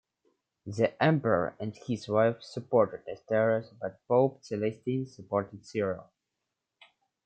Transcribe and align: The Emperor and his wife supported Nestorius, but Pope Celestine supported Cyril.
The 0.65 0.95
Emperor 0.99 1.55
and 1.59 1.75
his 1.75 2.07
wife 2.09 2.41
supported 2.41 3.03
Nestorius, 3.05 3.69
but 3.79 4.01
Pope 4.07 4.41
Celestine 4.43 5.05
supported 5.05 5.63
Cyril. 5.63 6.09